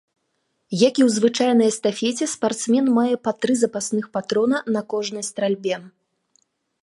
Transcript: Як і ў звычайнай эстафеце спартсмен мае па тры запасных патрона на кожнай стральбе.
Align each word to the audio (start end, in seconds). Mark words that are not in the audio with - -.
Як 0.87 0.93
і 1.01 1.03
ў 1.07 1.13
звычайнай 1.15 1.67
эстафеце 1.73 2.25
спартсмен 2.35 2.85
мае 2.97 3.15
па 3.27 3.31
тры 3.45 3.53
запасных 3.63 4.05
патрона 4.17 4.57
на 4.77 4.81
кожнай 4.95 5.23
стральбе. 5.31 5.75